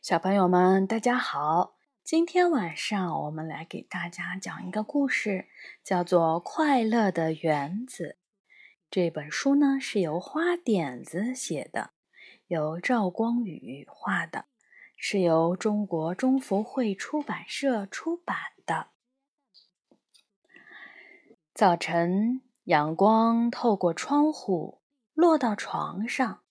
[0.00, 1.74] 小朋友们，大家好！
[2.04, 5.48] 今天晚上我们来给大家讲一个故事，
[5.82, 8.16] 叫做《快乐的园子》。
[8.90, 11.90] 这本书呢是由花点子写的，
[12.46, 14.44] 由赵光宇画的，
[14.96, 18.90] 是由中国中福会出版社出版的。
[21.52, 24.80] 早晨，阳光透过窗户
[25.12, 26.42] 落到床上，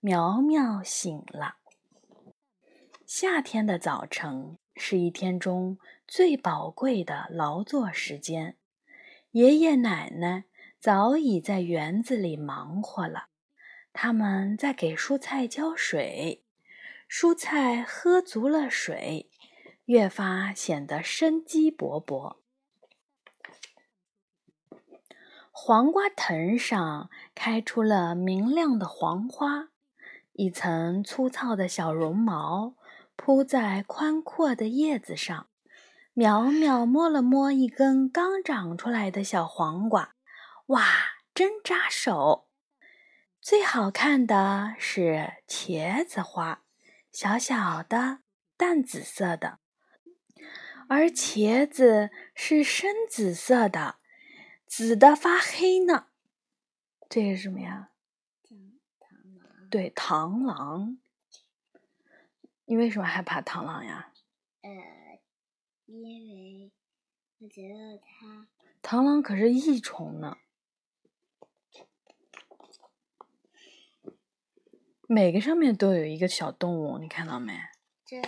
[0.00, 1.59] 苗苗醒了。
[3.12, 8.56] 夏天的早晨是一天中最宝贵的劳作时间。
[9.32, 10.44] 爷爷奶奶
[10.78, 13.26] 早已在园子里忙活了，
[13.92, 16.44] 他们在给蔬菜浇水。
[17.08, 19.28] 蔬菜喝足了水，
[19.86, 22.36] 越发显得生机勃勃。
[25.50, 29.70] 黄瓜藤上开出了明亮的黄花，
[30.34, 32.76] 一层粗糙的小绒毛。
[33.22, 35.50] 铺在宽阔的叶子上，
[36.14, 40.14] 苗苗摸了摸一根刚长出来的小黄瓜，
[40.68, 40.86] 哇，
[41.34, 42.48] 真扎手！
[43.38, 46.62] 最好看的是茄子花，
[47.12, 48.20] 小小的，
[48.56, 49.58] 淡紫色的，
[50.88, 53.96] 而茄子是深紫色的，
[54.66, 56.06] 紫的发黑呢。
[57.10, 57.90] 这是什么呀？
[59.70, 60.96] 对，螳螂。
[62.70, 64.12] 你为什么害怕螳螂呀？
[64.60, 64.70] 呃，
[65.86, 66.70] 因为
[67.40, 68.46] 我觉得它
[68.80, 70.36] 螳螂可是益虫呢。
[75.08, 77.54] 每个上面都有一个小动物，你看到没？
[78.04, 78.22] 这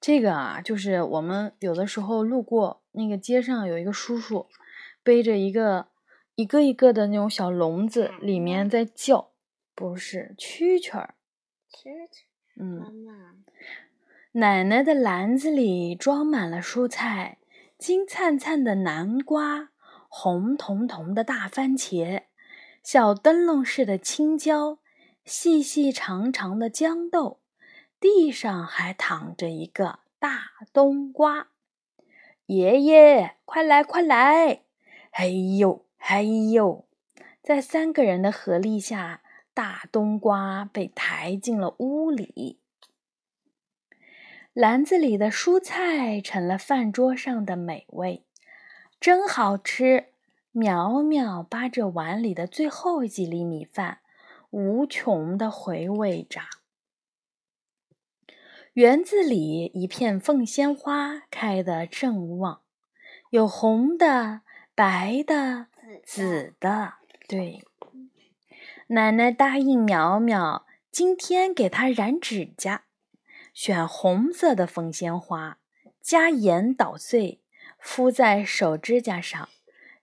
[0.00, 4.48] 这个啊，就是我们有的时候路过那个街上，有一个叔叔
[5.02, 5.88] 背着一个
[6.36, 9.32] 一个一个的那种小笼子，里面在叫，
[9.74, 11.16] 不是蛐蛐儿。
[11.68, 12.25] 蛐蛐。
[12.58, 13.44] 嗯，
[14.32, 17.38] 奶奶的篮子里装满了蔬菜：
[17.78, 19.68] 金灿灿的南瓜，
[20.08, 22.22] 红彤彤的大番茄，
[22.82, 24.78] 小灯笼似的青椒，
[25.24, 27.40] 细细长长的豇豆。
[27.98, 31.48] 地上还躺着一个大冬瓜。
[32.46, 34.62] 爷爷，快来快来！
[35.10, 36.86] 嘿呦嘿呦，
[37.42, 39.22] 在三个人的合力下。
[39.56, 42.60] 大冬瓜被抬进了屋里，
[44.52, 48.26] 篮子里的蔬菜成了饭桌上的美味，
[49.00, 50.08] 真好吃！
[50.52, 54.00] 苗苗扒着碗里的最后几粒米饭，
[54.50, 56.42] 无穷的回味着。
[58.74, 62.60] 园子里一片凤仙花开得正旺，
[63.30, 64.42] 有红的、
[64.74, 65.68] 白的、
[66.04, 66.92] 紫的，
[67.26, 67.64] 对。
[68.88, 72.84] 奶奶答应苗苗，今天给她染指甲，
[73.52, 75.58] 选红色的凤仙花，
[76.00, 77.40] 加盐捣碎，
[77.80, 79.48] 敷在手指甲上，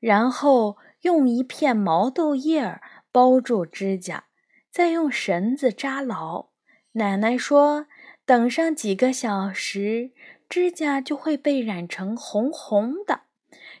[0.00, 2.82] 然后用一片毛豆叶儿
[3.12, 4.24] 包住指甲，
[4.68, 6.48] 再用绳子扎牢。
[6.94, 7.86] 奶奶说，
[8.26, 10.10] 等上几个小时，
[10.48, 13.20] 指甲就会被染成红红的，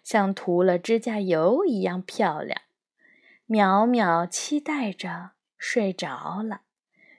[0.04, 2.60] 像涂了指甲油一样漂亮。
[3.46, 6.62] 苗苗期待着睡着了，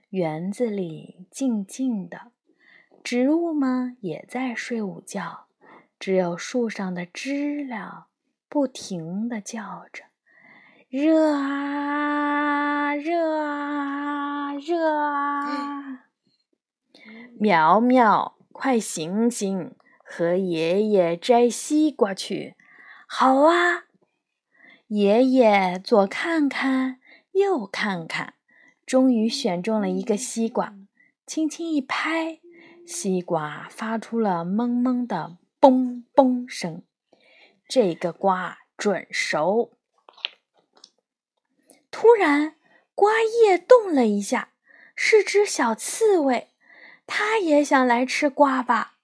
[0.09, 2.31] 园子里静静的，
[3.03, 5.47] 植物们也在睡午觉，
[6.00, 8.07] 只有树上的知了
[8.50, 10.06] 不停地叫着
[10.89, 16.06] ：“热啊，热啊，热啊！”
[17.38, 22.56] 苗苗，快醒醒，和爷爷摘西瓜去。
[23.07, 23.83] 好啊。
[24.88, 26.99] 爷爷左看看，
[27.31, 28.35] 右看看，
[28.85, 30.75] 终于选中了一个西瓜，
[31.25, 32.39] 轻轻一拍，
[32.85, 36.83] 西瓜发出了闷闷的“嘣嘣”声。
[37.67, 39.71] 这个瓜准熟。
[41.89, 42.55] 突然，
[42.94, 44.50] 瓜叶动了一下，
[44.95, 46.50] 是只小刺猬，
[47.07, 48.97] 它也想来吃瓜吧。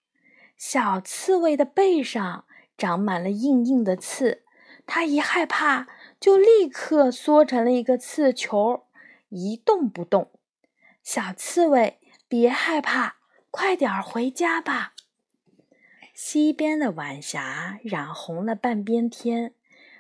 [0.58, 2.46] 小刺猬的背上
[2.78, 4.44] 长满了硬硬的刺。
[4.92, 5.88] 他一害怕，
[6.20, 8.88] 就立刻缩成了一个刺球，
[9.30, 10.32] 一动不动。
[11.04, 13.18] 小刺猬，别害怕，
[13.52, 14.94] 快点回家吧。
[16.16, 19.54] 西边的晚霞染红了半边天，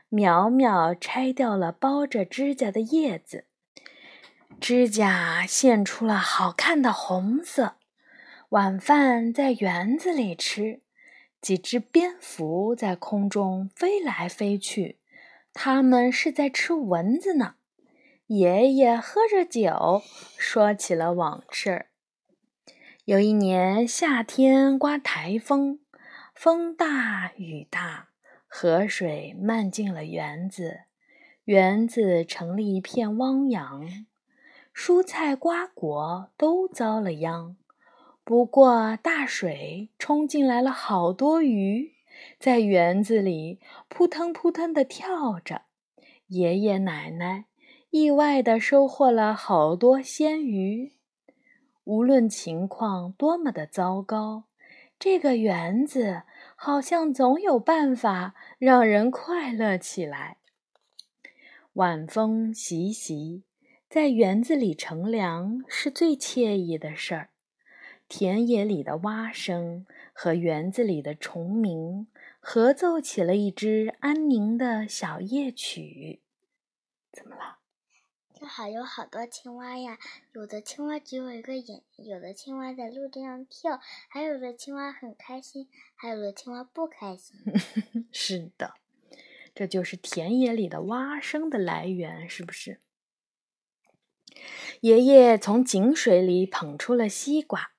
[0.09, 3.45] 苗苗拆掉了包着指甲的叶子，
[4.59, 7.75] 指甲现出了好看的红色。
[8.49, 10.81] 晚饭在园子里吃。
[11.41, 14.97] 几只蝙蝠在空中飞来飞去，
[15.53, 17.55] 它们是在吃蚊子呢。
[18.27, 20.03] 爷爷喝着酒，
[20.37, 21.87] 说起了往事。
[23.05, 25.79] 有一年夏天刮台风，
[26.35, 28.09] 风大雨大，
[28.47, 30.81] 河水漫进了园子，
[31.45, 34.05] 园子成了一片汪洋，
[34.75, 37.55] 蔬菜瓜果都遭了殃。
[38.29, 41.93] 不过大水冲进来了好多鱼，
[42.37, 45.63] 在园子里扑腾扑腾地跳着。
[46.27, 47.45] 爷爷奶奶
[47.89, 50.93] 意外地收获了好多鲜鱼。
[51.85, 54.43] 无论情况多么的糟糕，
[54.99, 56.21] 这个园子
[56.55, 60.37] 好像总有办法让人快乐起来。
[61.73, 63.41] 晚风习习，
[63.89, 67.29] 在园子里乘凉是最惬意的事儿。
[68.09, 72.07] 田野里的蛙声和园子里的虫鸣
[72.39, 76.19] 合奏起了一支安宁的小夜曲。
[77.13, 77.59] 怎么了？
[78.33, 79.99] 这好有好多青蛙呀！
[80.33, 87.37] 有的青蛙只有一个眼，有的青蛙在陆地上跳，还有的青蛙很开心，还有的青蛙不开心。
[88.11, 88.73] 是的，
[89.53, 92.79] 这就是田野里的蛙声的来源，是不是？
[94.81, 97.73] 爷爷从井水里捧出了西瓜，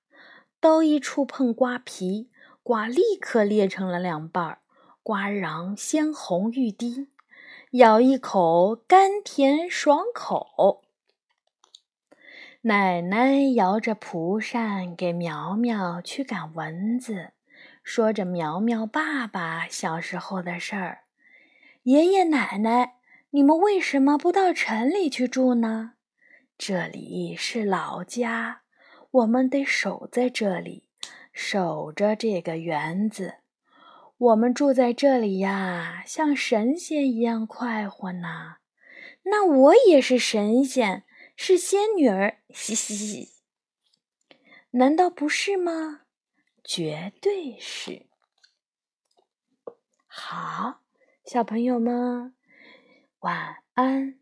[0.60, 2.28] 刀一触碰瓜皮，
[2.62, 4.58] 瓜立刻裂成了两半儿，
[5.02, 7.08] 瓜瓤鲜红欲滴。
[7.72, 10.82] 咬一口，甘甜爽口。
[12.62, 17.30] 奶奶摇着蒲扇给苗苗驱赶蚊子，
[17.82, 21.04] 说着苗苗爸爸小时候的事儿。
[21.84, 22.96] 爷爷奶奶，
[23.30, 25.92] 你们为什么不到城里去住呢？
[26.58, 28.59] 这里是老家，
[29.10, 30.84] 我们得守在这里，
[31.32, 33.38] 守着这个园子。
[34.16, 38.58] 我们住在这里呀，像神仙一样快活呢。
[39.24, 41.04] 那我也是神仙，
[41.34, 43.30] 是仙女儿，嘻嘻嘻。
[44.72, 46.02] 难道不是吗？
[46.62, 48.06] 绝对是。
[50.06, 50.82] 好，
[51.24, 52.34] 小朋友们，
[53.20, 54.19] 晚安。